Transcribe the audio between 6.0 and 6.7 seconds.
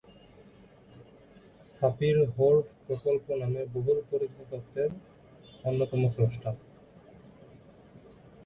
স্রষ্টা।